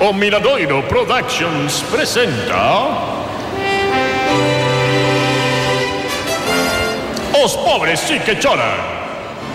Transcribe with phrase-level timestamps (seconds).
[0.00, 2.86] O Miradoiro Productions presenta.
[7.34, 8.78] Os pobres sí que choran.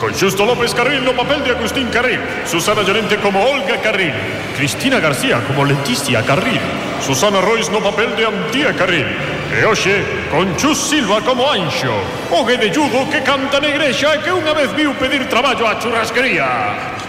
[0.00, 2.18] Con Xusto López Carril no papel de Agustín Carril,
[2.50, 4.12] Susana Llorente como Olga Carril,
[4.58, 6.60] Cristina García como Leticia Carril,
[7.00, 9.06] Susana Royce no papel de Antía Carril,
[9.54, 10.02] e hoxe
[10.34, 11.94] con Chus Silva como Anxo,
[12.34, 17.03] o guedelludo que canta negrexa e que unha vez viu pedir traballo á churrasquería.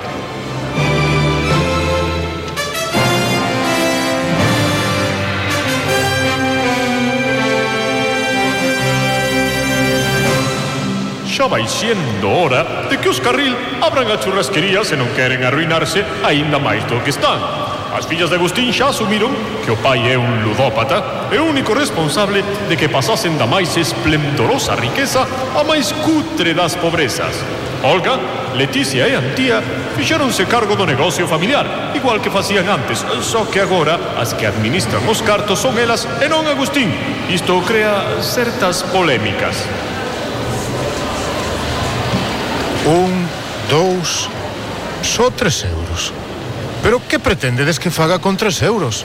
[11.36, 13.52] xa vai sendo hora de que os carril
[13.84, 17.36] abran a churrasquería se non queren arruinarse aínda máis do que están.
[17.92, 21.76] As fillas de Agustín xa asumiron que o pai é un ludópata e o único
[21.76, 22.40] responsable
[22.72, 27.36] de que pasasen da máis esplendorosa riqueza a máis cutre das pobrezas.
[27.84, 28.16] Olga,
[28.56, 29.60] Leticia e Antía
[30.00, 35.04] fixeronse cargo do negocio familiar, igual que facían antes, só que agora as que administran
[35.12, 36.88] os cartos son elas e non Agustín.
[37.28, 39.68] Isto crea certas polémicas.
[42.86, 43.26] Un,
[43.70, 44.30] dous,
[45.02, 46.14] só tres euros.
[46.84, 49.04] Pero que pretendedes que faga con tres euros?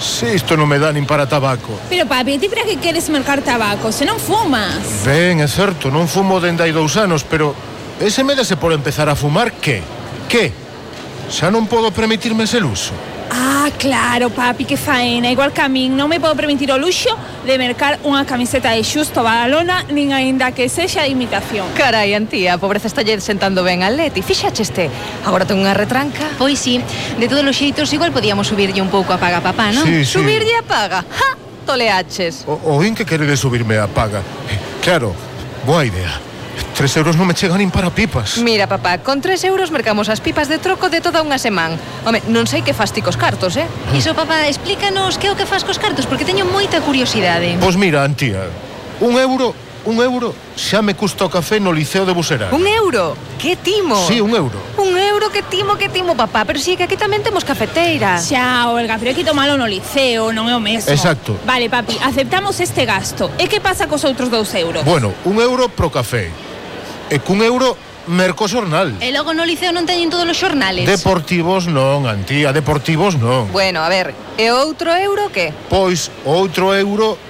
[0.00, 1.76] Se isto non me dá nin para tabaco.
[1.92, 3.92] Pero papi, ti para que queres mercar tabaco?
[3.92, 5.04] Se non fumas.
[5.04, 7.52] Ben, é certo, non fumo dende hai dous anos, pero
[8.00, 9.84] ese me dese por empezar a fumar que?
[10.26, 10.50] Que?
[11.28, 12.96] Xa non podo permitirme ese luxo.
[13.32, 15.30] Ah, claro, papi, que faena.
[15.32, 17.08] Igual que a min, non me podo permitir o luxo
[17.48, 21.64] de mercar unha camiseta de xusto Badalona, nin aínda que sexa de imitación.
[21.72, 24.20] Carai, antía, a pobreza está lle sentando ben a Leti.
[24.20, 24.92] Fixaxeste,
[25.24, 26.28] agora ten unha retranca.
[26.36, 26.76] Pois sí,
[27.16, 29.88] de todos os xeitos igual podíamos subirlle un pouco a paga papá, non?
[29.88, 30.20] Sí, sí.
[30.20, 31.00] Subirlle a paga.
[31.08, 31.30] Ja,
[31.64, 32.44] toleaches.
[32.44, 34.20] O, o in que queredes subirme a paga.
[34.52, 35.14] Eh, Claro,
[35.64, 36.31] boa idea.
[36.72, 38.40] Tres euros non me chegan nin para pipas.
[38.40, 41.76] Mira, papá, con tres euros mercamos as pipas de troco de toda unha semana.
[42.08, 43.68] Home, non sei que fas ti cos cartos, eh?
[43.68, 43.92] Ah.
[43.92, 47.60] Iso, papá, explícanos que é o que fas cos cartos, porque teño moita curiosidade.
[47.60, 48.48] Pois mira, Antía,
[49.04, 49.52] un euro
[49.84, 53.18] un euro xa me custa o café no Liceo de Busera Un euro?
[53.38, 53.98] Que timo?
[54.06, 54.54] Sí, un euro.
[54.78, 56.44] Un euro, que timo, que timo, papá.
[56.44, 58.22] Pero si sí, que aquí tamén temos cafeteira.
[58.22, 60.88] Xa, o pero café hai que tomalo no Liceo, non é o mesmo.
[60.88, 61.34] Exacto.
[61.42, 63.28] Vale, papi, aceptamos este gasto.
[63.36, 64.86] E que pasa cos outros dous euros?
[64.86, 66.30] Bueno, un euro pro café
[67.12, 67.76] E cun euro
[68.08, 68.96] merco xornal.
[69.04, 70.88] E logo no liceo non teñen todos os xornales.
[70.88, 73.52] Deportivos non, Antía, deportivos non.
[73.52, 75.52] Bueno, a ver, e outro euro que?
[75.68, 77.20] Pois, outro euro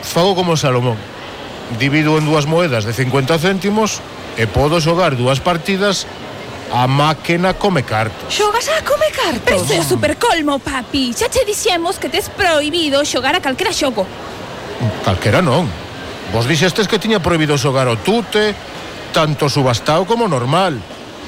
[0.00, 0.96] fago como Salomón.
[1.76, 4.00] Divido en dúas moedas de 50 céntimos
[4.40, 6.08] e podo xogar dúas partidas
[6.72, 8.28] A máquina come cartos.
[8.28, 9.40] Xogas a come cartos?
[9.44, 11.16] Pero é super supercolmo, papi.
[11.16, 14.04] Xa che dixemos que tes prohibido xogar a calquera xogo.
[15.04, 15.64] Calquera non.
[16.32, 18.52] Vos dixestes que tiña prohibido xogar o tute,
[19.12, 20.80] tanto subastado como normal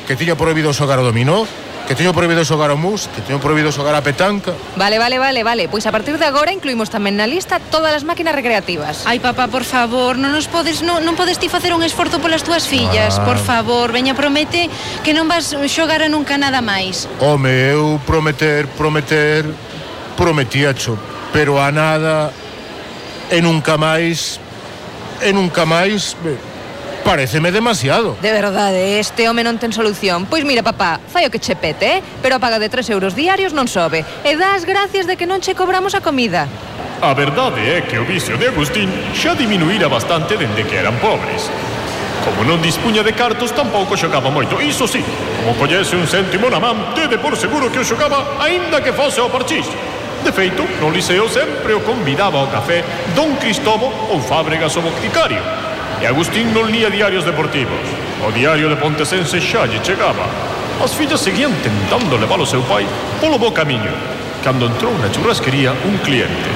[0.06, 1.46] que tiño prohibido xogar ao dominó
[1.90, 4.54] que teño prohibido xogar ao mus, que teño prohibido xogar a petanca.
[4.78, 5.66] Vale, vale, vale, vale.
[5.66, 9.02] Pois a partir de agora incluímos tamén na lista todas as máquinas recreativas.
[9.10, 12.46] Ai, papá, por favor, non nos podes non, non podes ti facer un esforzo polas
[12.46, 13.26] túas fillas, ah.
[13.26, 14.70] por favor, veña promete
[15.02, 17.10] que non vas xogar a nunca nada máis.
[17.18, 19.42] Home, eu prometer, prometer,
[20.14, 20.94] prometíacho,
[21.34, 22.30] pero a nada
[23.34, 24.38] e nunca máis
[25.26, 26.14] e nunca máis
[27.10, 28.16] Pareceme demasiado.
[28.22, 30.30] De verdade, este home non ten solución.
[30.30, 32.02] Pois mira, papá, fai o que che pete, eh?
[32.22, 34.06] pero a paga de 3 euros diarios non sobe.
[34.22, 36.46] E das gracias de que non che cobramos a comida.
[37.02, 41.50] A verdade é que o vicio de Agustín xa diminuíra bastante dende que eran pobres.
[42.22, 44.62] Como non dispuña de cartos, tampouco xogaba moito.
[44.62, 45.02] Iso sí,
[45.42, 49.18] como collese un céntimo na man, tede por seguro que o xogaba aínda que fose
[49.18, 49.66] ao parchís.
[50.22, 52.86] De feito, no liceo sempre o convidaba ao café
[53.18, 55.69] Don Cristobo ou Fábregas o Boticario
[56.00, 57.84] E Agustín non lía diarios deportivos.
[58.24, 60.24] O diario de Pontesense xa lle chegaba.
[60.80, 62.88] As fillas seguían tentando levar o seu pai
[63.20, 63.92] polo bo camiño,
[64.40, 66.48] cando entrou na churrasquería un cliente.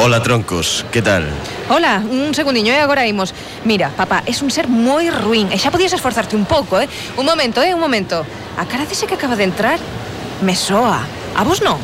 [0.00, 1.28] Hola, troncos, que tal?
[1.68, 3.36] Hola, un segundiño, e agora imos.
[3.68, 6.88] Mira, papá, es un ser moi ruín, e xa podías esforzarte un pouco, eh?
[7.20, 8.24] Un momento, eh, un momento.
[8.56, 9.76] A cara dese que acaba de entrar
[10.40, 11.04] me soa.
[11.36, 11.76] A vos non?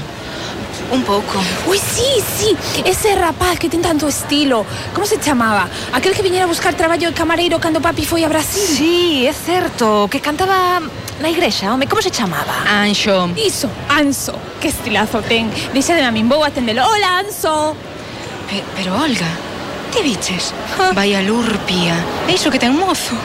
[0.93, 1.38] Un pouco.
[1.67, 4.64] Ui, sí, sí, ese rapaz que ten tanto estilo.
[4.94, 5.69] Como se chamaba?
[5.93, 8.62] Aquel que viñera a buscar traballo de camareiro cando papi foi a Brasil.
[8.62, 10.81] Sí, é certo, que cantaba
[11.20, 12.55] na igrexa, home, como se chamaba?
[12.69, 13.31] Anxo.
[13.37, 14.34] Iso, Anso.
[14.61, 15.50] Que estilazo ten.
[15.73, 16.82] Deixa de vou atendelo.
[16.84, 17.76] Hola, Anso.
[18.49, 19.31] Pe, pero Olga,
[19.93, 20.55] te viches?
[20.94, 21.96] Vai a lurpia.
[22.29, 23.17] É iso que ten mozo.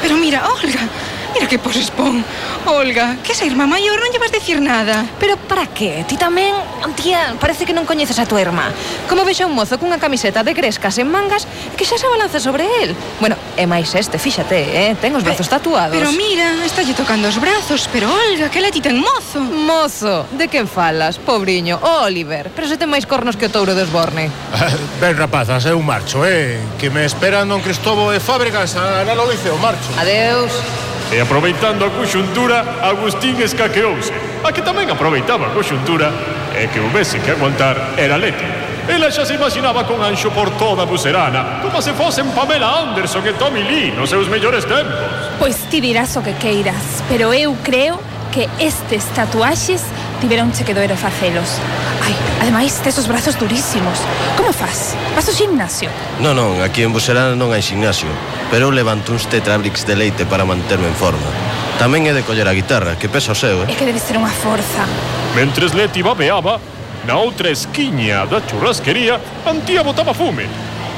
[0.00, 0.88] Pero mira, Olga,
[1.34, 2.24] Mira que poses pon.
[2.66, 5.06] Olga, que esa irmá maior non lle vas dicir nada.
[5.16, 6.04] Pero para que?
[6.04, 6.52] Ti tamén,
[6.98, 8.68] tía, parece que non coñeces a tua irmá.
[9.08, 12.68] Como vexa un mozo cunha camiseta de crescas en mangas que xa se balanza sobre
[12.84, 12.92] el.
[13.18, 14.92] Bueno, é máis este, fíxate, eh?
[15.00, 15.96] ten os brazos tatuados.
[15.96, 19.40] Pero mira, está lle tocando os brazos, pero Olga, que le ti ten mozo.
[19.40, 23.72] Mozo, de quen falas, pobriño, oh, Oliver, pero se ten máis cornos que o touro
[23.72, 24.28] de Osborne.
[25.00, 26.60] Ben, rapazas, eu marcho, eh?
[26.76, 29.88] Que me esperan don Cristobo e Fábregas a na Liceo, marcho.
[29.96, 30.89] Adeus.
[31.10, 34.14] E aproveitando a coxuntura, Agustín escaqueouse.
[34.46, 36.06] A que tamén aproveitaba a coxuntura
[36.54, 38.46] e que houvese que aguantar era Leti.
[38.86, 43.26] Ela xa se imaginaba con Anxo por toda a Bucerana, como se fosen Pamela Anderson
[43.26, 45.34] e Tommy Lee nos seus mellores tempos.
[45.42, 47.98] Pois ti dirás o que queiras, pero eu creo
[48.30, 49.82] que estes tatuaxes
[50.22, 51.58] tiveron che que doer facelos.
[52.06, 53.98] Ai, ademais, tes os brazos durísimos.
[54.38, 54.94] Como fas?
[55.18, 55.90] Vas ao gimnasio?
[56.22, 58.06] Non, non, aquí en Buserana non hai gimnasio
[58.50, 61.30] pero eu levanto uns tetrabrix de leite para manterme en forma.
[61.78, 63.70] Tamén é de coller a guitarra, que pesa o seu, eh?
[63.70, 64.84] É que debe ser unha forza.
[65.32, 66.58] Mentres Leti babeaba,
[67.06, 69.16] na outra esquiña da churrasquería,
[69.46, 70.44] Antía botaba fume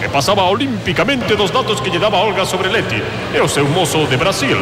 [0.02, 4.02] e pasaba olímpicamente dos datos que lle daba Olga sobre Leti e o seu mozo
[4.10, 4.58] de Brasil.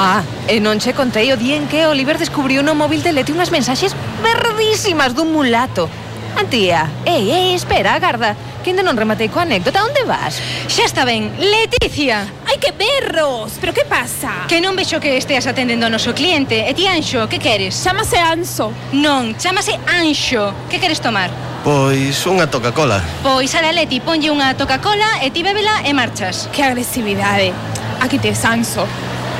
[0.00, 3.36] Ah, e non che contei o día en que Oliver descubriu no móvil de Leti
[3.36, 3.92] unhas mensaxes
[4.24, 5.92] verdísimas dun mulato.
[6.40, 8.32] Antía, ei, ei, espera, agarda.
[8.62, 10.38] Que ainda non rematei coa anécdota, onde vas?
[10.70, 12.30] Xa está ben, Leticia!
[12.46, 14.46] Ai que berros, pero que pasa?
[14.46, 16.62] Que non vexo que esteas atendendo ao noso cliente.
[16.62, 17.74] E ti Anxo, que queres?
[17.74, 20.54] Chámase Anso Non, chámase Anxo.
[20.70, 21.26] Que queres tomar?
[21.66, 23.02] Pois unha Coca-Cola.
[23.26, 26.46] Pois a Leti, ponlle unha Coca-Cola e ti bébela e marchas.
[26.54, 27.50] Que agresividade.
[27.98, 28.86] Aquí tes Anso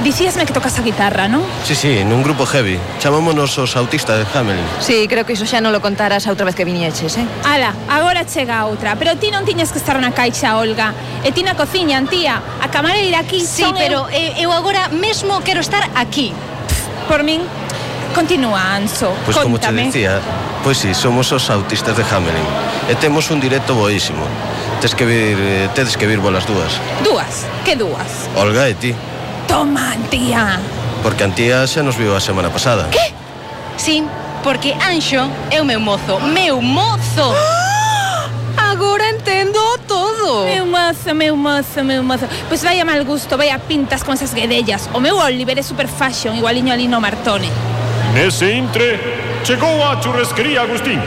[0.03, 1.47] Dicíasme que tocas a guitarra, non?
[1.63, 2.75] Sí, sí, nun grupo heavy.
[2.99, 4.67] Chamámonos os autistas de Hamelin.
[4.83, 7.27] Sí, creo que iso xa non lo contaras a outra vez que viñeches, eh?
[7.47, 8.99] Ala, agora chega outra.
[8.99, 10.91] Pero ti non tiñas que estar na caixa, Olga.
[11.23, 12.43] E ti na cociña, antía.
[12.59, 14.51] A camareira aquí Sí, son pero eu...
[14.51, 16.35] eu agora mesmo quero estar aquí.
[17.07, 17.47] Por min,
[18.11, 19.15] Continúa, Anso.
[19.25, 20.19] Pois como te dicía,
[20.67, 22.45] pois si, sí, somos os autistas de Hamelin
[22.91, 24.27] e temos un directo boísimo.
[24.83, 26.75] Tes que vir, eh, tedes que vir bolas dúas.
[27.07, 27.47] Dúas?
[27.65, 28.27] Que dúas?
[28.35, 28.93] Olga e ti
[29.53, 30.59] toma Antía?
[31.03, 32.89] Porque Antía xa nos viu a semana pasada.
[32.89, 33.13] Que?
[33.77, 34.01] Sí,
[34.41, 36.17] porque Anxo é o meu mozo.
[36.25, 37.37] Meu mozo!
[37.37, 38.33] Ah,
[38.73, 40.49] agora entendo todo.
[40.49, 42.25] Meu mozo, meu mozo, meu mozo.
[42.49, 44.89] Pois pues vai a mal gusto, vai a pintas con esas guedellas.
[44.97, 47.53] O meu Oliver é super fashion, igualiño a Lino Martone.
[48.17, 48.97] Nese intre,
[49.45, 51.01] chegou a churrasquería Agustín.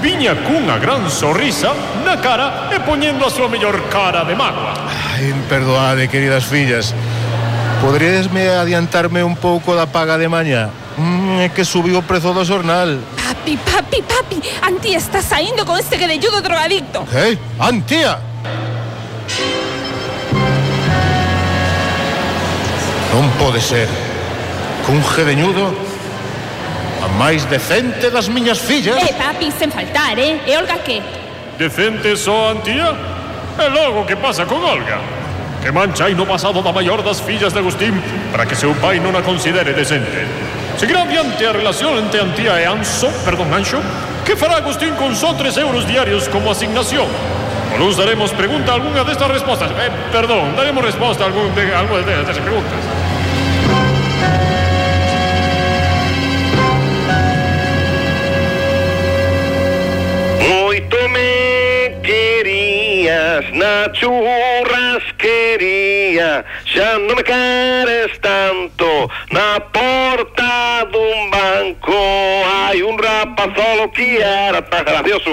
[0.00, 1.76] Viña cunha gran sorrisa
[2.08, 4.72] na cara e poñendo a súa mellor cara de mágoa.
[5.12, 6.96] Ai, perdoade, queridas fillas.
[7.82, 10.70] Poderíasme adiantarme un pouco da paga de mañá?
[10.96, 13.02] Mm, é que subiu o prezo do xornal.
[13.18, 17.02] Papi, papi, papi, Antía está saindo con este gredelludo drogadicto.
[17.10, 17.34] Que?
[17.58, 18.22] Antía?
[23.10, 23.90] Non pode ser.
[24.86, 25.74] Cun gedeñudo
[27.02, 28.94] a máis decente das miñas fillas.
[28.94, 30.38] Eh, papi, sen faltar, eh?
[30.46, 31.02] E Olga que?
[31.58, 32.94] Decente só Antía?
[33.58, 35.21] E logo que pasa con Olga?
[35.62, 37.94] Que mancha hai no pasado da maior das fillas de Agustín
[38.32, 40.26] para que seu pai non a considere decente.
[40.74, 43.78] Seguirá adiante a relación entre Antía e Anso, perdón, Anxo?
[44.26, 47.06] Que fará Agustín con só 3 euros diarios como asignación?
[47.06, 49.70] O nos daremos pregunta a algunha destas respostas.
[49.70, 52.82] Eh, perdón, daremos resposta a algún de, a algunha destas preguntas.
[60.42, 63.86] Moito me querías na
[66.22, 69.10] Coruña xa non me queres tanto.
[69.34, 71.98] Na porta dun um banco
[72.46, 75.30] hai un um rapazolo que era tan gracioso.